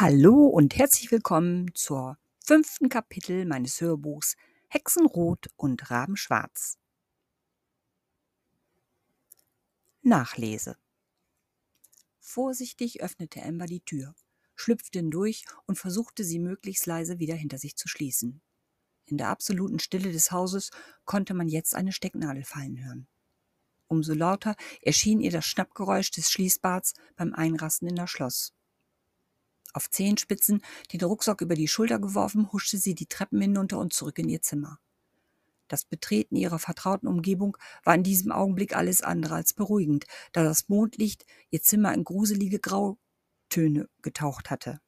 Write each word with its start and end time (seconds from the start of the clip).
Hallo 0.00 0.48
und 0.48 0.74
herzlich 0.74 1.12
willkommen 1.12 1.72
zur 1.76 2.18
fünften 2.44 2.88
Kapitel 2.88 3.46
meines 3.46 3.80
Hörbuchs 3.80 4.34
Hexenrot 4.66 5.46
und 5.54 5.88
Rabenschwarz. 5.88 6.78
Nachlese. 10.02 10.76
Vorsichtig 12.18 13.04
öffnete 13.04 13.40
Amber 13.40 13.66
die 13.66 13.84
Tür, 13.84 14.16
schlüpfte 14.56 14.98
hindurch 14.98 15.44
und 15.66 15.78
versuchte 15.78 16.24
sie 16.24 16.40
möglichst 16.40 16.86
leise 16.86 17.20
wieder 17.20 17.36
hinter 17.36 17.58
sich 17.58 17.76
zu 17.76 17.86
schließen. 17.86 18.42
In 19.06 19.16
der 19.16 19.28
absoluten 19.28 19.78
Stille 19.78 20.10
des 20.10 20.32
Hauses 20.32 20.72
konnte 21.04 21.34
man 21.34 21.48
jetzt 21.48 21.72
eine 21.76 21.92
Stecknadel 21.92 22.42
fallen 22.42 22.84
hören. 22.84 23.06
Umso 23.86 24.12
lauter 24.12 24.56
erschien 24.82 25.20
ihr 25.20 25.30
das 25.30 25.46
Schnappgeräusch 25.46 26.10
des 26.10 26.32
Schließbads 26.32 26.94
beim 27.14 27.32
Einrasten 27.32 27.86
in 27.86 27.94
das 27.94 28.10
Schloss. 28.10 28.54
Auf 29.74 29.90
Zehenspitzen, 29.90 30.62
den 30.92 31.02
Rucksack 31.02 31.40
über 31.40 31.56
die 31.56 31.66
Schulter 31.66 31.98
geworfen, 31.98 32.52
huschte 32.52 32.78
sie 32.78 32.94
die 32.94 33.06
Treppen 33.06 33.40
hinunter 33.40 33.78
und 33.80 33.92
zurück 33.92 34.18
in 34.20 34.28
ihr 34.28 34.40
Zimmer. 34.40 34.78
Das 35.66 35.84
Betreten 35.84 36.36
ihrer 36.36 36.60
vertrauten 36.60 37.08
Umgebung 37.08 37.56
war 37.82 37.96
in 37.96 38.04
diesem 38.04 38.30
Augenblick 38.30 38.76
alles 38.76 39.02
andere 39.02 39.34
als 39.34 39.52
beruhigend, 39.52 40.06
da 40.32 40.44
das 40.44 40.68
Mondlicht 40.68 41.26
ihr 41.50 41.60
Zimmer 41.60 41.92
in 41.92 42.04
gruselige 42.04 42.60
Grautöne 42.60 43.88
getaucht 44.00 44.50
hatte. 44.50 44.80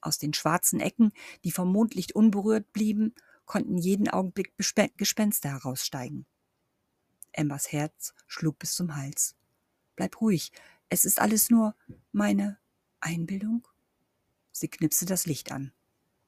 Aus 0.00 0.18
den 0.18 0.34
schwarzen 0.34 0.80
Ecken, 0.80 1.12
die 1.44 1.52
vom 1.52 1.70
Mondlicht 1.70 2.12
unberührt 2.12 2.72
blieben, 2.72 3.14
konnten 3.44 3.78
jeden 3.78 4.08
Augenblick 4.08 4.54
Gespenster 4.96 5.50
heraussteigen. 5.50 6.26
Embers 7.30 7.70
Herz 7.70 8.12
schlug 8.26 8.58
bis 8.58 8.74
zum 8.74 8.96
Hals. 8.96 9.36
Bleib 9.94 10.20
ruhig, 10.20 10.50
es 10.88 11.04
ist 11.04 11.20
alles 11.20 11.48
nur 11.48 11.76
meine 12.10 12.58
Einbildung? 12.98 13.68
Sie 14.52 14.68
knipste 14.68 15.06
das 15.06 15.26
Licht 15.26 15.50
an. 15.50 15.72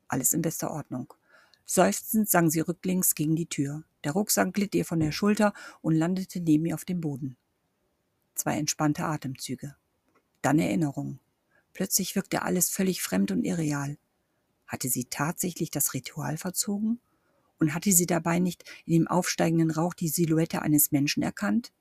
Alles 0.09 0.33
in 0.33 0.43
bester 0.43 0.71
Ordnung. 0.71 1.13
Seufzend 1.67 2.29
sang 2.29 2.51
sie 2.51 2.61
rücklings 2.61 3.15
gegen 3.15 3.37
die 3.37 3.47
Tür. 3.47 3.85
Der 4.03 4.13
Rucksack 4.13 4.53
glitt 4.53 4.75
ihr 4.75 4.85
von 4.85 5.01
der 5.01 5.13
Schulter 5.13 5.55
und 5.81 5.95
landete 5.95 6.41
neben 6.41 6.67
ihr 6.67 6.75
auf 6.75 6.85
dem 6.85 7.01
Boden. 7.01 7.37
Zwei 8.35 8.59
entspannte 8.59 9.05
Atemzüge. 9.05 9.77
Dann 10.43 10.59
Erinnerungen. 10.59 11.21
Plötzlich 11.73 12.17
wirkte 12.17 12.43
alles 12.43 12.71
völlig 12.71 13.03
fremd 13.03 13.31
und 13.31 13.45
irreal. 13.45 13.97
Hatte 14.67 14.89
sie 14.89 15.07
tatsächlich 15.07 15.71
das 15.71 15.95
Ritual 15.95 16.37
verzogen? 16.37 17.01
Und 17.59 17.73
hatte 17.73 17.93
sie 17.93 18.07
dabei 18.07 18.41
nicht 18.41 18.65
in 18.85 18.93
dem 18.93 19.09
aufsteigenden 19.09 19.71
Rauch 19.71 19.95
die 19.95 20.09
Silhouette 20.09 20.61
eines 20.61 20.93
Menschen 20.93 21.23
erkannt? 21.23 21.73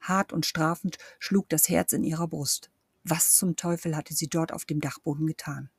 Hart 0.00 0.32
und 0.32 0.46
strafend 0.46 0.98
schlug 1.18 1.48
das 1.48 1.68
Herz 1.68 1.92
in 1.92 2.04
ihrer 2.04 2.26
Brust. 2.26 2.70
Was 3.10 3.34
zum 3.36 3.56
Teufel 3.56 3.96
hatte 3.96 4.12
sie 4.12 4.28
dort 4.28 4.52
auf 4.52 4.66
dem 4.66 4.80
Dachboden 4.80 5.26
getan? 5.26 5.70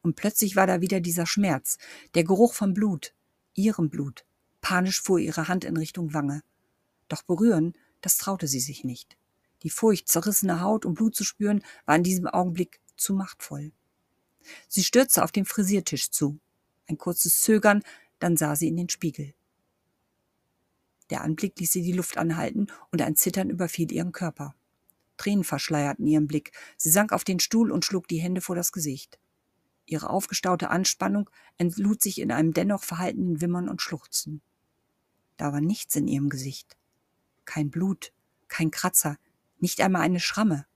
Und 0.00 0.16
plötzlich 0.16 0.56
war 0.56 0.66
da 0.66 0.80
wieder 0.80 1.00
dieser 1.00 1.26
Schmerz, 1.26 1.76
der 2.14 2.24
Geruch 2.24 2.54
von 2.54 2.72
Blut, 2.72 3.14
ihrem 3.52 3.90
Blut. 3.90 4.24
Panisch 4.62 5.02
fuhr 5.02 5.18
ihre 5.18 5.48
Hand 5.48 5.64
in 5.64 5.76
Richtung 5.76 6.14
Wange. 6.14 6.42
Doch 7.08 7.22
berühren, 7.22 7.74
das 8.00 8.16
traute 8.16 8.46
sie 8.46 8.60
sich 8.60 8.84
nicht. 8.84 9.18
Die 9.62 9.70
Furcht, 9.70 10.08
zerrissene 10.08 10.62
Haut 10.62 10.86
und 10.86 10.94
Blut 10.94 11.14
zu 11.14 11.24
spüren, 11.24 11.62
war 11.84 11.96
in 11.96 12.02
diesem 12.02 12.26
Augenblick 12.26 12.80
zu 12.96 13.12
machtvoll. 13.12 13.72
Sie 14.66 14.82
stürzte 14.82 15.24
auf 15.24 15.32
den 15.32 15.44
Frisiertisch 15.44 16.10
zu. 16.10 16.38
Ein 16.86 16.96
kurzes 16.96 17.40
Zögern, 17.40 17.82
dann 18.18 18.38
sah 18.38 18.56
sie 18.56 18.68
in 18.68 18.76
den 18.76 18.88
Spiegel. 18.88 19.34
Der 21.10 21.20
Anblick 21.20 21.58
ließ 21.60 21.72
sie 21.72 21.82
die 21.82 21.92
Luft 21.92 22.16
anhalten 22.16 22.68
und 22.90 23.02
ein 23.02 23.16
Zittern 23.16 23.50
überfiel 23.50 23.92
ihren 23.92 24.12
Körper. 24.12 24.54
Tränen 25.16 25.44
verschleierten 25.44 26.06
ihren 26.06 26.26
Blick. 26.26 26.52
Sie 26.76 26.90
sank 26.90 27.12
auf 27.12 27.24
den 27.24 27.40
Stuhl 27.40 27.70
und 27.70 27.84
schlug 27.84 28.08
die 28.08 28.18
Hände 28.18 28.40
vor 28.40 28.56
das 28.56 28.72
Gesicht. 28.72 29.18
Ihre 29.86 30.10
aufgestaute 30.10 30.70
Anspannung 30.70 31.28
entlud 31.58 32.02
sich 32.02 32.20
in 32.20 32.32
einem 32.32 32.52
dennoch 32.52 32.82
verhaltenen 32.82 33.40
Wimmern 33.40 33.68
und 33.68 33.82
Schluchzen. 33.82 34.40
Da 35.36 35.52
war 35.52 35.60
nichts 35.60 35.94
in 35.96 36.08
ihrem 36.08 36.30
Gesicht. 36.30 36.76
Kein 37.44 37.70
Blut, 37.70 38.12
kein 38.48 38.70
Kratzer, 38.70 39.18
nicht 39.58 39.80
einmal 39.80 40.02
eine 40.02 40.20
Schramme. 40.20 40.66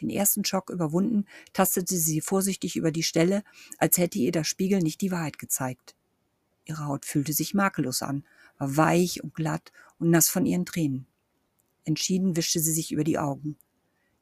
Den 0.00 0.10
ersten 0.10 0.44
Schock 0.44 0.70
überwunden, 0.70 1.26
tastete 1.52 1.96
sie 1.96 2.20
vorsichtig 2.20 2.76
über 2.76 2.92
die 2.92 3.02
Stelle, 3.02 3.42
als 3.78 3.98
hätte 3.98 4.18
ihr 4.18 4.32
der 4.32 4.44
Spiegel 4.44 4.80
nicht 4.80 5.00
die 5.00 5.10
Wahrheit 5.10 5.38
gezeigt. 5.38 5.94
Ihre 6.64 6.84
Haut 6.86 7.04
fühlte 7.04 7.32
sich 7.32 7.54
makellos 7.54 8.02
an, 8.02 8.24
war 8.58 8.76
weich 8.76 9.22
und 9.22 9.34
glatt 9.34 9.72
und 9.98 10.10
nass 10.10 10.28
von 10.28 10.46
ihren 10.46 10.66
Tränen. 10.66 11.06
Entschieden 11.86 12.36
wischte 12.36 12.60
sie 12.60 12.72
sich 12.72 12.92
über 12.92 13.04
die 13.04 13.18
Augen. 13.18 13.56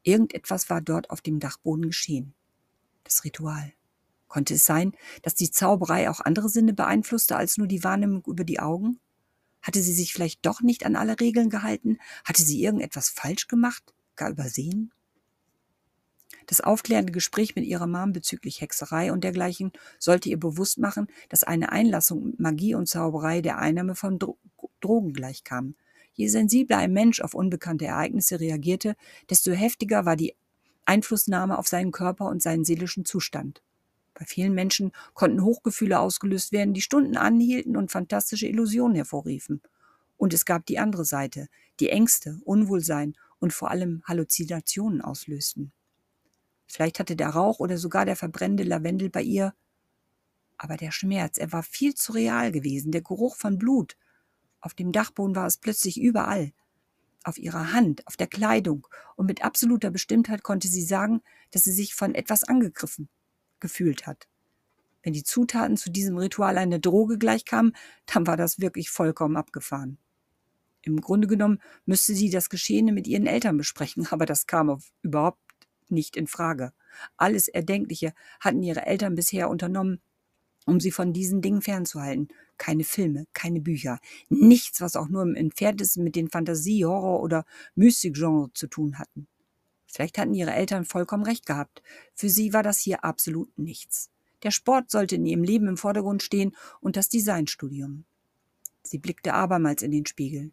Irgendetwas 0.03 0.71
war 0.71 0.81
dort 0.81 1.11
auf 1.11 1.23
dem 1.23 1.41
Dachboden 1.41 1.87
geschehen. 1.87 2.35
Das 3.05 3.25
Ritual. 3.25 3.73
Konnte 4.29 4.55
es 4.55 4.65
sein, 4.65 4.93
dass 5.23 5.35
die 5.35 5.51
Zauberei 5.51 6.11
auch 6.11 6.21
andere 6.21 6.49
Sinne 6.49 6.75
beeinflusste 6.75 7.37
als 7.37 7.57
nur 7.57 7.67
die 7.67 7.83
Wahrnehmung 7.83 8.23
über 8.27 8.45
die 8.45 8.61
Augen? 8.61 9.01
Hatte 9.63 9.81
sie 9.81 9.95
sich 9.95 10.13
vielleicht 10.13 10.45
doch 10.45 10.61
nicht 10.61 10.85
an 10.85 10.95
alle 10.95 11.19
Regeln 11.21 11.49
gehalten? 11.49 11.99
Hatte 12.25 12.43
sie 12.43 12.63
irgendetwas 12.63 13.09
falsch 13.09 13.49
gemacht? 13.49 13.95
Gar 14.15 14.31
übersehen? 14.31 14.93
Das 16.47 16.61
aufklärende 16.61 17.13
Gespräch 17.13 17.57
mit 17.57 17.65
ihrer 17.65 17.87
Mom 17.87 18.13
bezüglich 18.13 18.61
Hexerei 18.61 19.11
und 19.11 19.25
dergleichen 19.25 19.73
sollte 19.99 20.29
ihr 20.29 20.39
bewusst 20.39 20.79
machen, 20.79 21.07
dass 21.31 21.45
eine 21.45 21.73
Einlassung 21.73 22.27
mit 22.27 22.41
Magie 22.41 22.75
und 22.75 22.89
Zauberei 22.89 23.41
der 23.41 23.59
Einnahme 23.59 23.95
von 23.95 24.19
Dro 24.19 24.39
Drogen 24.81 25.15
gleichkam. 25.15 25.77
Je 26.15 26.29
sensibler 26.29 26.79
ein 26.79 26.93
Mensch 26.93 27.21
auf 27.21 27.35
unbekannte 27.35 27.87
Ereignisse 27.87 28.41
reagierte, 28.41 28.95
desto 29.29 29.53
heftiger 29.53 30.05
war 30.07 30.17
die 30.17 30.35
Einflussnahme 30.85 31.59
auf 31.59 31.69
seinen 31.69 31.93
Körper 31.93 32.27
und 32.27 32.43
seinen 32.43 32.65
seelischen 32.65 33.05
Zustand. 33.05 33.63
Bei 34.15 34.25
vielen 34.25 34.55
Menschen 34.55 34.93
konnten 35.13 35.43
Hochgefühle 35.43 35.99
ausgelöst 35.99 36.53
werden, 36.53 36.73
die 36.73 36.83
Stunden 36.83 37.17
anhielten 37.17 37.77
und 37.77 37.91
fantastische 37.91 38.47
Illusionen 38.47 38.95
hervorriefen. 38.95 39.61
Und 40.17 40.33
es 40.33 40.45
gab 40.45 40.67
die 40.67 40.79
andere 40.79 41.05
Seite, 41.05 41.49
die 41.81 41.89
Ängste, 41.89 42.39
Unwohlsein 42.45 43.17
und 43.41 43.53
vor 43.53 43.71
allem 43.71 44.03
Halluzinationen 44.05 45.01
auslösten. 45.01 45.73
Vielleicht 46.69 47.01
hatte 47.01 47.17
der 47.17 47.31
Rauch 47.31 47.59
oder 47.59 47.77
sogar 47.77 48.05
der 48.05 48.17
verbrennende 48.17 48.63
Lavendel 48.63 49.11
bei 49.11 49.23
ihr. 49.23 49.53
Aber 50.57 50.77
der 50.77 50.93
Schmerz, 50.93 51.37
er 51.37 51.53
war 51.53 51.65
viel 51.65 51.95
zu 51.95 52.13
real 52.13 52.53
gewesen, 52.53 52.93
der 52.93 53.03
Geruch 53.03 53.35
von 53.35 53.59
Blut, 53.59 53.97
auf 54.65 54.73
dem 54.73 54.93
Dachboden 54.93 55.37
war 55.37 55.47
es 55.47 55.59
plötzlich 55.59 56.01
überall. 56.01 56.53
Auf 57.23 57.37
ihrer 57.37 57.75
Hand, 57.75 58.07
auf 58.07 58.17
der 58.17 58.27
Kleidung, 58.27 58.87
und 59.15 59.27
mit 59.27 59.45
absoluter 59.45 59.91
Bestimmtheit 59.91 60.43
konnte 60.43 60.69
sie 60.69 60.83
sagen, 60.83 61.21
dass 61.51 61.65
sie 61.65 61.73
sich 61.73 61.95
von 61.95 62.15
etwas 62.15 62.45
angegriffen 62.45 63.11
gefühlt 63.61 64.07
hat. 64.07 64.27
Wenn 65.03 65.13
die 65.13 65.23
Zutaten 65.23 65.77
zu 65.77 65.91
diesem 65.91 66.17
Ritual 66.17 66.57
eine 66.57 66.81
Droge 66.81 67.19
gleichkamen, 67.19 67.77
dann 68.07 68.27
war 68.27 68.39
das 68.39 68.59
wirklich 68.59 68.89
vollkommen 68.89 69.37
abgefahren. 69.37 69.99
Im 70.81 71.03
Grunde 71.03 71.29
genommen 71.29 71.61
müsste 71.85 72.15
sie 72.15 72.31
das 72.31 72.49
Geschehene 72.49 72.93
mit 72.93 73.07
ihren 73.07 73.27
Eltern 73.27 73.59
besprechen, 73.59 74.07
aber 74.11 74.25
das 74.25 74.47
kam 74.47 74.81
überhaupt 75.03 75.43
nicht 75.91 76.17
in 76.17 76.27
Frage. 76.27 76.73
Alles 77.19 77.49
Erdenkliche 77.49 78.15
hatten 78.41 78.63
ihre 78.63 78.87
Eltern 78.87 79.15
bisher 79.15 79.51
unternommen, 79.51 80.01
um 80.65 80.81
sie 80.81 80.91
von 80.91 81.13
diesen 81.13 81.43
Dingen 81.43 81.61
fernzuhalten. 81.61 82.29
Keine 82.57 82.85
Filme, 82.85 83.27
keine 83.33 83.61
Bücher, 83.61 83.99
nichts, 84.29 84.81
was 84.81 84.97
auch 84.97 85.09
nur 85.09 85.23
im 85.23 85.35
entferntesten 85.35 86.05
mit 86.05 86.17
den 86.17 86.29
Fantasie-, 86.29 86.85
Horror- 86.85 87.23
oder 87.23 87.45
Mystik-Genre 87.75 88.53
zu 88.55 88.69
tun 88.69 88.99
hatten. 88.99 89.27
Vielleicht 89.87 90.19
hatten 90.19 90.35
ihre 90.35 90.53
Eltern 90.53 90.85
vollkommen 90.85 91.25
recht 91.25 91.47
gehabt. 91.47 91.83
Für 92.15 92.29
sie 92.29 92.53
war 92.53 92.63
das 92.63 92.81
hier 92.81 93.05
absolut 93.05 93.57
nichts. 93.59 94.11
Der 94.43 94.51
Sport 94.51 94.91
sollte 94.91 95.17
in 95.17 95.27
ihrem 95.27 95.43
Leben 95.43 95.69
im 95.69 95.77
Vordergrund 95.77 96.23
stehen 96.23 96.55
und 96.81 96.97
das 96.97 97.09
Designstudium. 97.09 98.05
Sie 98.83 98.99
blickte 98.99 99.35
abermals 99.35 99.83
in 99.83 99.91
den 99.91 100.05
Spiegel. 100.05 100.53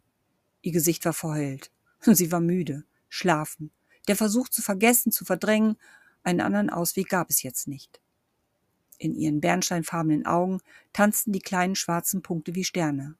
Ihr 0.62 0.72
Gesicht 0.72 1.04
war 1.04 1.12
verheult. 1.12 1.70
Sie 2.00 2.32
war 2.32 2.40
müde, 2.40 2.84
schlafen. 3.08 3.70
Der 4.08 4.16
Versuch 4.16 4.48
zu 4.48 4.62
vergessen, 4.62 5.12
zu 5.12 5.24
verdrängen, 5.24 5.76
einen 6.22 6.40
anderen 6.40 6.70
Ausweg 6.70 7.08
gab 7.08 7.28
es 7.28 7.42
jetzt 7.42 7.68
nicht. 7.68 8.00
In 8.98 9.14
ihren 9.14 9.40
bernsteinfarbenen 9.40 10.26
Augen 10.26 10.60
tanzten 10.92 11.32
die 11.32 11.40
kleinen 11.40 11.74
schwarzen 11.74 12.22
Punkte 12.22 12.54
wie 12.54 12.64
Sterne. 12.64 13.16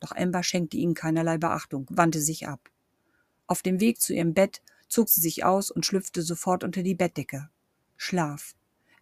Doch 0.00 0.12
Amber 0.12 0.42
schenkte 0.42 0.76
ihnen 0.76 0.94
keinerlei 0.94 1.38
Beachtung, 1.38 1.86
wandte 1.90 2.20
sich 2.20 2.48
ab. 2.48 2.70
Auf 3.46 3.62
dem 3.62 3.80
Weg 3.80 4.00
zu 4.00 4.14
ihrem 4.14 4.34
Bett 4.34 4.62
zog 4.88 5.08
sie 5.08 5.20
sich 5.20 5.44
aus 5.44 5.70
und 5.70 5.86
schlüpfte 5.86 6.22
sofort 6.22 6.64
unter 6.64 6.82
die 6.82 6.94
Bettdecke. 6.94 7.50
Schlaf. 7.96 8.54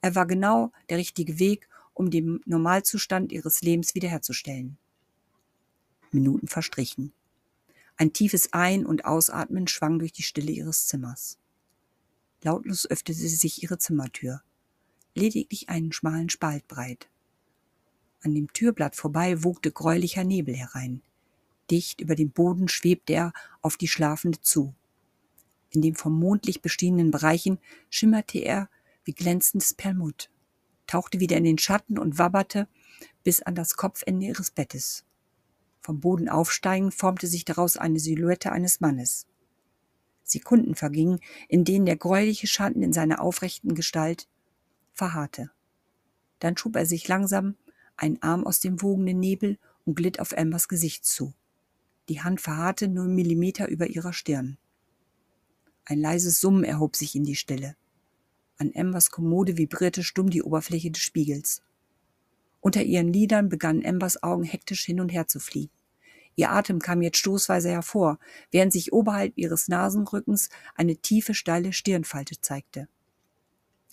Er 0.03 0.15
war 0.15 0.27
genau 0.27 0.73
der 0.89 0.99
richtige 0.99 1.39
Weg, 1.39 1.69
um 1.95 2.11
den 2.11 2.41
Normalzustand 2.45 3.33
ihres 3.33 3.63
Lebens 3.63 3.95
wiederherzustellen. 3.95 4.79
Minuten 6.11 6.49
verstrichen. 6.49 7.13
Ein 7.97 8.13
tiefes 8.13 8.53
Ein- 8.53 8.87
und 8.87 9.05
Ausatmen 9.05 9.69
schwang 9.69 9.99
durch 9.99 10.13
die 10.13 10.23
Stille 10.23 10.53
ihres 10.53 10.87
Zimmers. 10.87 11.39
Lautlos 12.43 12.87
öffnete 12.87 13.21
sie 13.21 13.29
sich 13.29 13.63
ihre 13.63 13.79
Zimmertür 13.79 14.43
lediglich 15.15 15.69
einen 15.69 15.93
schmalen 15.93 16.31
Spalt 16.31 16.67
breit. 16.69 17.09
An 18.23 18.35
dem 18.35 18.53
Türblatt 18.53 18.97
vorbei 18.97 19.43
wogte 19.45 19.73
gräulicher 19.73 20.25
Nebel 20.25 20.55
herein. 20.55 21.03
Dicht 21.71 22.01
über 22.01 22.15
dem 22.15 22.31
Boden 22.31 22.69
schwebte 22.69 23.15
er 23.15 23.33
auf 23.63 23.77
die 23.77 23.89
Schlafende 23.89 24.41
zu. 24.41 24.75
In 25.71 25.83
den 25.83 25.95
vom 25.95 26.19
Mondlicht 26.19 26.63
bestienenen 26.63 27.11
Bereichen 27.11 27.59
schimmerte 27.89 28.39
er 28.39 28.69
wie 29.05 29.13
glänzendes 29.13 29.73
Perlmutt, 29.73 30.31
tauchte 30.87 31.21
wieder 31.21 31.37
in 31.37 31.45
den 31.45 31.59
Schatten 31.59 31.99
und 31.99 32.19
wabberte 32.19 32.69
bis 33.23 33.41
an 33.41 33.55
das 33.55 33.77
Kopfende 33.77 34.27
ihres 34.27 34.51
Bettes. 34.51 35.05
Vom 35.81 36.01
Boden 36.01 36.29
aufsteigend 36.29 36.93
formte 36.93 37.27
sich 37.27 37.45
daraus 37.45 37.77
eine 37.77 38.01
Silhouette 38.01 38.53
eines 38.53 38.81
Mannes. 38.81 39.27
Sekunden 40.25 40.75
vergingen, 40.75 41.21
in 41.49 41.65
denen 41.65 41.87
der 41.87 41.97
gräuliche 41.97 42.47
Schatten 42.47 42.83
in 42.83 42.93
seiner 42.93 43.21
aufrechten 43.21 43.75
Gestalt 43.75 44.29
verharrte. 45.01 45.51
Dann 46.41 46.59
schob 46.59 46.77
er 46.77 46.85
sich 46.85 47.09
langsam 47.09 47.57
einen 47.97 48.21
Arm 48.23 48.47
aus 48.47 48.61
dem 48.61 48.83
wogenden 48.83 49.19
Nebel 49.19 49.59
und 49.87 49.95
glitt 49.95 50.21
auf 50.21 50.37
Ambers 50.37 50.69
Gesicht 50.69 51.07
zu. 51.07 51.33
Die 52.11 52.21
Hand 52.21 52.43
verharrte 52.43 52.87
nur 52.87 53.07
Millimeter 53.07 53.69
über 53.69 53.87
ihrer 53.87 54.13
Stirn. 54.13 54.59
Ein 55.87 56.01
leises 56.01 56.39
Summen 56.39 56.65
erhob 56.65 56.97
sich 56.97 57.15
in 57.17 57.25
die 57.25 57.37
Stille. 57.37 57.77
An 58.59 58.73
Ambers 58.77 59.11
Kommode 59.11 59.57
vibrierte 59.57 60.03
stumm 60.03 60.29
die 60.29 60.43
Oberfläche 60.43 60.91
des 60.91 61.01
Spiegels. 61.01 61.63
Unter 62.61 62.83
ihren 62.83 63.11
Lidern 63.11 63.49
begannen 63.49 63.87
Ambers 63.87 64.23
Augen 64.23 64.45
hektisch 64.45 64.85
hin 64.85 65.01
und 65.01 65.09
her 65.09 65.29
zu 65.29 65.41
fliegen. 65.41 65.73
Ihr 66.37 66.51
Atem 66.51 66.79
kam 66.79 67.01
jetzt 67.01 67.19
stoßweise 67.19 67.71
hervor, 67.71 68.19
während 68.51 68.73
sich 68.75 68.93
oberhalb 68.93 69.33
ihres 69.39 69.69
Nasenrückens 69.69 70.51
eine 70.75 70.97
tiefe, 70.97 71.33
steile 71.33 71.73
Stirnfalte 71.73 72.39
zeigte. 72.41 72.89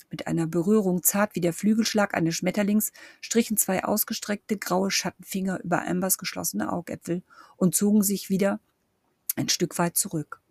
Mit 0.09 0.27
einer 0.27 0.47
Berührung 0.47 1.03
zart 1.03 1.35
wie 1.35 1.41
der 1.41 1.53
Flügelschlag 1.53 2.13
eines 2.13 2.35
Schmetterlings 2.35 2.91
strichen 3.21 3.57
zwei 3.57 3.83
ausgestreckte 3.83 4.57
graue 4.57 4.91
Schattenfinger 4.91 5.61
über 5.63 5.85
Ambers 5.87 6.17
geschlossene 6.17 6.71
Augäpfel 6.71 7.23
und 7.57 7.75
zogen 7.75 8.03
sich 8.03 8.29
wieder 8.29 8.59
ein 9.35 9.49
Stück 9.49 9.77
weit 9.77 9.97
zurück. 9.97 10.41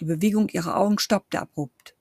Die 0.00 0.04
Bewegung 0.04 0.48
ihrer 0.48 0.76
Augen 0.76 0.98
stoppte 0.98 1.40
abrupt. 1.40 1.94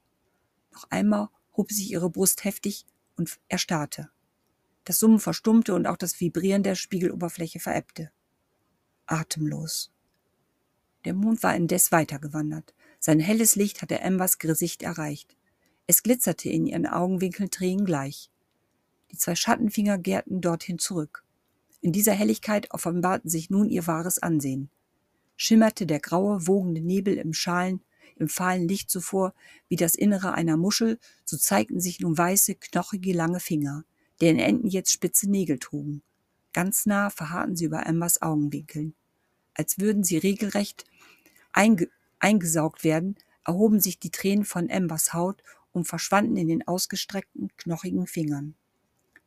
Noch 0.71 0.85
einmal 0.89 1.29
hob 1.55 1.71
sich 1.71 1.91
ihre 1.91 2.09
Brust 2.09 2.43
heftig 2.43 2.85
und 3.15 3.39
erstarrte. 3.49 4.09
Das 4.85 4.99
Summen 4.99 5.19
verstummte 5.19 5.75
und 5.75 5.87
auch 5.87 5.97
das 5.97 6.19
Vibrieren 6.19 6.63
der 6.63 6.75
Spiegeloberfläche 6.75 7.59
verebbte. 7.59 8.11
Atemlos. 9.05 9.91
Der 11.05 11.13
Mond 11.13 11.43
war 11.43 11.55
indes 11.55 11.91
weitergewandert. 11.91 12.73
Sein 12.99 13.19
helles 13.19 13.55
Licht 13.55 13.81
hatte 13.81 14.01
Ambers 14.03 14.37
Gesicht 14.37 14.83
erreicht. 14.83 15.35
Es 15.89 16.03
glitzerte 16.03 16.49
in 16.49 16.67
ihren 16.67 16.85
Augenwinkeln 16.85 17.49
Tränen 17.49 17.83
gleich. 17.83 18.29
Die 19.11 19.17
zwei 19.17 19.33
Schattenfinger 19.33 19.97
gärten 19.97 20.39
dorthin 20.39 20.77
zurück. 20.77 21.23
In 21.81 21.91
dieser 21.91 22.13
Helligkeit 22.13 22.69
offenbarten 22.69 23.27
sich 23.27 23.49
nun 23.49 23.71
ihr 23.71 23.87
wahres 23.87 24.19
Ansehen. 24.21 24.69
Schimmerte 25.35 25.87
der 25.87 25.99
graue, 25.99 26.45
wogende 26.45 26.81
Nebel 26.81 27.17
im 27.17 27.33
Schalen, 27.33 27.81
im 28.17 28.29
fahlen 28.29 28.67
Licht 28.67 28.91
zuvor 28.91 29.33
wie 29.67 29.77
das 29.77 29.95
Innere 29.95 30.33
einer 30.33 30.57
Muschel, 30.57 30.99
so 31.25 31.37
zeigten 31.37 31.79
sich 31.79 31.99
nun 31.99 32.15
weiße, 32.15 32.53
knochige, 32.53 33.11
lange 33.13 33.39
Finger, 33.39 33.83
deren 34.21 34.37
Enden 34.37 34.67
jetzt 34.67 34.91
spitze 34.91 35.27
Nägel 35.27 35.57
trugen. 35.57 36.03
Ganz 36.53 36.85
nah 36.85 37.09
verharrten 37.09 37.55
sie 37.55 37.65
über 37.65 37.87
Ambers 37.87 38.21
Augenwinkeln. 38.21 38.93
Als 39.55 39.79
würden 39.79 40.03
sie 40.03 40.19
regelrecht 40.19 40.85
einge 41.51 41.89
eingesaugt 42.19 42.83
werden, 42.83 43.15
erhoben 43.43 43.79
sich 43.79 43.97
die 43.97 44.11
Tränen 44.11 44.45
von 44.45 44.69
Ambers 44.69 45.13
Haut 45.13 45.41
und 45.71 45.87
verschwanden 45.87 46.37
in 46.37 46.47
den 46.47 46.67
ausgestreckten, 46.67 47.49
knochigen 47.57 48.07
Fingern. 48.07 48.55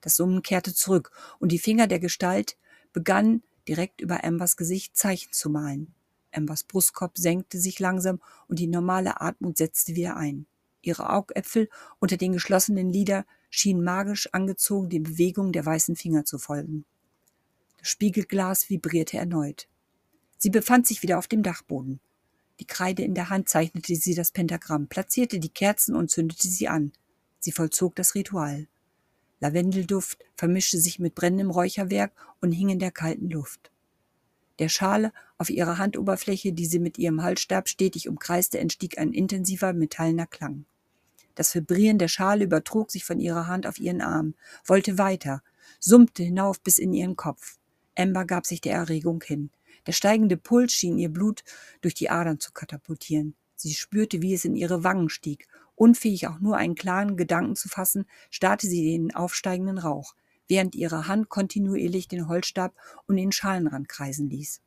Das 0.00 0.16
Summen 0.16 0.42
kehrte 0.42 0.74
zurück 0.74 1.10
und 1.38 1.52
die 1.52 1.58
Finger 1.58 1.86
der 1.86 2.00
Gestalt 2.00 2.56
begannen 2.92 3.42
direkt 3.68 4.00
über 4.00 4.24
Ambers 4.24 4.56
Gesicht 4.56 4.96
Zeichen 4.96 5.32
zu 5.32 5.48
malen. 5.50 5.94
Ambers 6.32 6.64
Brustkorb 6.64 7.18
senkte 7.18 7.58
sich 7.58 7.78
langsam 7.78 8.20
und 8.48 8.58
die 8.58 8.66
normale 8.66 9.20
Atmung 9.20 9.54
setzte 9.54 9.94
wieder 9.94 10.16
ein. 10.16 10.46
Ihre 10.80 11.10
Augäpfel 11.10 11.68
unter 12.00 12.16
den 12.16 12.32
geschlossenen 12.32 12.90
Lidern 12.90 13.24
schienen 13.50 13.84
magisch 13.84 14.28
angezogen 14.32 14.88
den 14.88 15.04
Bewegungen 15.04 15.52
der 15.52 15.64
weißen 15.64 15.94
Finger 15.94 16.24
zu 16.24 16.38
folgen. 16.38 16.84
Das 17.78 17.88
Spiegelglas 17.88 18.68
vibrierte 18.70 19.18
erneut. 19.18 19.68
Sie 20.38 20.50
befand 20.50 20.86
sich 20.86 21.02
wieder 21.02 21.18
auf 21.18 21.28
dem 21.28 21.42
Dachboden. 21.42 22.00
Die 22.62 22.66
Kreide 22.68 23.02
in 23.02 23.16
der 23.16 23.28
Hand 23.28 23.48
zeichnete 23.48 23.96
sie 23.96 24.14
das 24.14 24.30
Pentagramm, 24.30 24.86
platzierte 24.86 25.40
die 25.40 25.48
Kerzen 25.48 25.96
und 25.96 26.12
zündete 26.12 26.46
sie 26.46 26.68
an. 26.68 26.92
Sie 27.40 27.50
vollzog 27.50 27.96
das 27.96 28.14
Ritual. 28.14 28.68
Lavendelduft 29.40 30.20
vermischte 30.36 30.78
sich 30.78 31.00
mit 31.00 31.16
brennendem 31.16 31.50
Räucherwerk 31.50 32.12
und 32.40 32.52
hing 32.52 32.68
in 32.68 32.78
der 32.78 32.92
kalten 32.92 33.28
Luft. 33.28 33.72
Der 34.60 34.68
Schale 34.68 35.12
auf 35.38 35.50
ihrer 35.50 35.78
Handoberfläche, 35.78 36.52
die 36.52 36.66
sie 36.66 36.78
mit 36.78 36.98
ihrem 36.98 37.24
Halsstab 37.24 37.68
stetig 37.68 38.08
umkreiste, 38.08 38.60
entstieg 38.60 38.96
ein 38.96 39.12
intensiver 39.12 39.72
metallener 39.72 40.28
Klang. 40.28 40.64
Das 41.34 41.52
Vibrieren 41.56 41.98
der 41.98 42.06
Schale 42.06 42.44
übertrug 42.44 42.92
sich 42.92 43.04
von 43.04 43.18
ihrer 43.18 43.48
Hand 43.48 43.66
auf 43.66 43.80
ihren 43.80 44.02
Arm, 44.02 44.34
wollte 44.64 44.98
weiter, 44.98 45.42
summte 45.80 46.22
hinauf 46.22 46.60
bis 46.60 46.78
in 46.78 46.92
ihren 46.92 47.16
Kopf. 47.16 47.58
Amber 47.98 48.24
gab 48.24 48.46
sich 48.46 48.60
der 48.60 48.74
Erregung 48.74 49.20
hin. 49.20 49.50
Der 49.86 49.92
steigende 49.92 50.36
Puls 50.36 50.72
schien 50.72 50.98
ihr 50.98 51.08
Blut 51.08 51.42
durch 51.80 51.94
die 51.94 52.10
Adern 52.10 52.40
zu 52.40 52.52
katapultieren. 52.52 53.34
Sie 53.56 53.74
spürte, 53.74 54.22
wie 54.22 54.34
es 54.34 54.44
in 54.44 54.56
ihre 54.56 54.84
Wangen 54.84 55.08
stieg. 55.08 55.46
Unfähig 55.74 56.26
auch 56.26 56.40
nur 56.40 56.56
einen 56.56 56.74
klaren 56.74 57.16
Gedanken 57.16 57.56
zu 57.56 57.68
fassen, 57.68 58.06
starrte 58.30 58.66
sie 58.66 58.82
den 58.82 59.14
aufsteigenden 59.14 59.78
Rauch, 59.78 60.14
während 60.48 60.74
ihre 60.74 61.08
Hand 61.08 61.28
kontinuierlich 61.28 62.08
den 62.08 62.28
Holzstab 62.28 62.74
und 63.06 63.16
den 63.16 63.32
Schalenrand 63.32 63.88
kreisen 63.88 64.28
ließ. 64.28 64.60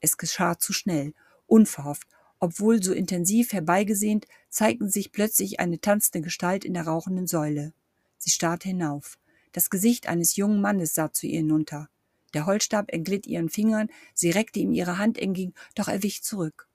Es 0.00 0.16
geschah 0.16 0.58
zu 0.58 0.72
schnell, 0.72 1.14
unverhofft, 1.46 2.08
obwohl 2.38 2.82
so 2.82 2.92
intensiv 2.92 3.52
herbeigesehnt, 3.52 4.26
zeigten 4.48 4.88
sich 4.88 5.12
plötzlich 5.12 5.60
eine 5.60 5.80
tanzende 5.80 6.22
Gestalt 6.22 6.64
in 6.64 6.74
der 6.74 6.86
rauchenden 6.86 7.26
Säule. 7.26 7.74
Sie 8.16 8.30
starrte 8.30 8.68
hinauf. 8.68 9.18
Das 9.52 9.68
Gesicht 9.68 10.08
eines 10.08 10.36
jungen 10.36 10.60
Mannes 10.60 10.94
sah 10.94 11.12
zu 11.12 11.26
ihr 11.26 11.38
hinunter. 11.38 11.90
Der 12.34 12.46
Holzstab 12.46 12.92
entglitt 12.92 13.26
ihren 13.26 13.48
Fingern, 13.48 13.88
sie 14.14 14.30
reckte 14.30 14.60
ihm 14.60 14.72
ihre 14.72 14.98
Hand 14.98 15.18
entgegen, 15.18 15.54
doch 15.74 15.88
er 15.88 16.02
wich 16.02 16.22
zurück. 16.22 16.68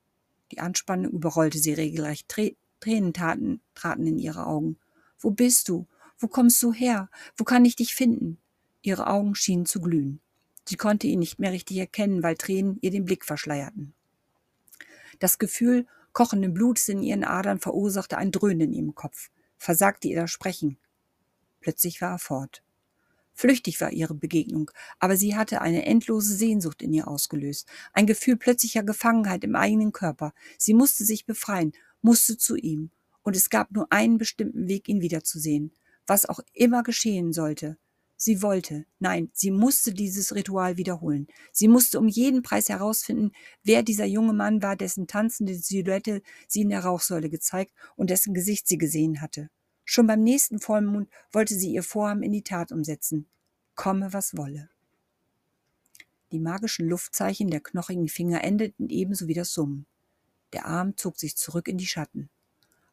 Die 0.52 0.60
Anspannung 0.60 1.12
überrollte 1.12 1.60
sie 1.60 1.74
regelrecht. 1.74 2.34
Tränen 2.80 3.13
taten, 3.13 3.62
traten 3.74 4.06
in 4.06 4.19
ihre 4.19 4.46
Augen. 4.46 4.78
Wo 5.18 5.31
bist 5.31 5.69
du? 5.69 5.88
Wo 6.18 6.28
kommst 6.28 6.62
du 6.62 6.72
her? 6.74 7.10
Wo 7.36 7.44
kann 7.44 7.66
ich 7.66 7.75
dich 7.75 7.96
finden? 7.96 8.38
Ihre 8.81 9.07
Augen 9.07 9.36
schienen 9.36 9.66
zu 9.66 9.81
glühen. 9.81 10.19
Sie 10.68 10.78
konnte 10.78 11.07
ihn 11.07 11.19
nicht 11.19 11.40
mehr 11.40 11.52
richtig 11.52 11.78
erkennen, 11.78 12.24
weil 12.24 12.36
Tränen 12.36 12.78
ihr 12.81 12.92
den 12.92 13.06
Blick 13.06 13.25
verschleierten. 13.25 13.94
Das 15.19 15.40
Gefühl 15.40 15.88
kochenden 16.14 16.54
Blutes 16.54 16.88
in 16.90 17.04
ihren 17.04 17.24
Adern 17.24 17.59
verursachte 17.59 18.18
ein 18.18 18.31
Dröhnen 18.31 18.62
in 18.62 18.74
ihrem 18.74 18.95
Kopf, 18.95 19.30
versagte 19.57 20.07
ihr 20.07 20.16
das 20.16 20.31
Sprechen. 20.31 20.78
Plötzlich 21.59 22.02
war 22.02 22.12
er 22.12 22.19
fort. 22.19 22.64
Flüchtig 23.35 23.81
war 23.81 23.92
ihre 23.92 24.15
Begegnung, 24.15 24.71
aber 24.97 25.18
sie 25.18 25.35
hatte 25.35 25.61
eine 25.61 25.85
endlose 25.85 26.33
Sehnsucht 26.33 26.81
in 26.81 26.94
ihr 26.94 27.07
ausgelöst, 27.07 27.68
ein 27.92 28.07
Gefühl 28.07 28.37
plötzlicher 28.37 28.83
Gefangenheit 28.83 29.44
im 29.44 29.56
eigenen 29.56 29.92
Körper. 29.92 30.33
Sie 30.57 30.73
musste 30.73 31.04
sich 31.04 31.25
befreien, 31.25 31.73
musste 32.01 32.37
zu 32.37 32.56
ihm, 32.56 32.92
und 33.23 33.35
es 33.35 33.49
gab 33.49 33.71
nur 33.71 33.92
einen 33.92 34.18
bestimmten 34.18 34.69
Weg, 34.69 34.87
ihn 34.87 35.01
wiederzusehen, 35.01 35.73
was 36.07 36.25
auch 36.25 36.39
immer 36.54 36.81
geschehen 36.81 37.33
sollte. 37.33 37.77
Sie 38.15 38.42
wollte, 38.42 38.85
nein, 38.99 39.30
sie 39.33 39.51
musste 39.51 39.94
dieses 39.94 40.33
Ritual 40.33 40.77
wiederholen. 40.77 41.27
Sie 41.51 41.68
musste 41.68 41.99
um 41.99 42.07
jeden 42.07 42.42
Preis 42.42 42.69
herausfinden, 42.69 43.33
wer 43.63 43.83
dieser 43.83 44.06
junge 44.06 44.31
Mann 44.31 44.61
war, 44.61 44.77
dessen 44.77 45.07
tanzende 45.07 45.56
Silhouette 45.56 46.21
sie 46.47 46.61
in 46.61 46.69
der 46.69 46.85
Rauchsäule 46.85 47.30
gezeigt 47.30 47.73
und 47.97 48.09
dessen 48.09 48.33
Gesicht 48.33 48.69
sie 48.69 48.77
gesehen 48.77 49.21
hatte. 49.21 49.49
Schon 49.85 50.07
beim 50.07 50.23
nächsten 50.23 50.59
Vollmond 50.59 51.09
wollte 51.31 51.54
sie 51.54 51.71
ihr 51.71 51.83
Vorhaben 51.83 52.23
in 52.23 52.31
die 52.31 52.42
Tat 52.42 52.71
umsetzen. 52.71 53.27
Komme, 53.75 54.11
was 54.13 54.35
wolle. 54.35 54.69
Die 56.31 56.39
magischen 56.39 56.89
Luftzeichen 56.89 57.49
der 57.51 57.61
knochigen 57.61 58.07
Finger 58.07 58.44
endeten 58.44 58.89
ebenso 58.89 59.27
wie 59.27 59.35
das 59.35 59.54
Summen. 59.54 59.85
Der 60.54 60.65
Arm 60.65 60.97
zog 60.97 61.19
sich 61.19 61.37
zurück 61.37 61.68
in 61.68 61.77
die 61.77 61.85
Schatten. 61.85 62.30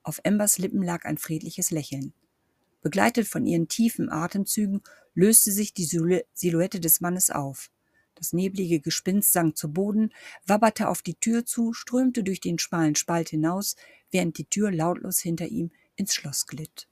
Auf 0.02 0.20
Embers 0.22 0.58
Lippen 0.58 0.82
lag 0.82 1.04
ein 1.06 1.16
friedliches 1.16 1.70
Lächeln. 1.70 2.12
Begleitet 2.82 3.26
von 3.26 3.46
ihren 3.46 3.68
tiefen 3.68 4.10
Atemzügen 4.10 4.82
löste 5.14 5.50
sich 5.50 5.72
die 5.72 5.84
Silhouette 5.84 6.80
des 6.80 7.00
Mannes 7.00 7.30
auf. 7.30 7.70
Das 8.16 8.32
neblige 8.32 8.80
Gespinst 8.80 9.32
sank 9.32 9.56
zu 9.56 9.72
Boden, 9.72 10.12
wabberte 10.46 10.88
auf 10.88 11.00
die 11.00 11.14
Tür 11.14 11.46
zu, 11.46 11.72
strömte 11.72 12.22
durch 12.22 12.40
den 12.40 12.58
schmalen 12.58 12.96
Spalt 12.96 13.30
hinaus, 13.30 13.76
während 14.10 14.36
die 14.38 14.44
Tür 14.44 14.70
lautlos 14.70 15.20
hinter 15.20 15.46
ihm 15.46 15.70
ins 15.96 16.14
Schloss 16.14 16.46
glitt. 16.46 16.88